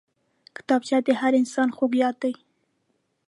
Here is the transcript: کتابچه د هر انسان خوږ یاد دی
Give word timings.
کتابچه 0.55 0.97
د 1.07 1.09
هر 1.19 1.33
انسان 1.41 1.69
خوږ 1.75 1.91
یاد 2.03 2.15
دی 2.23 2.33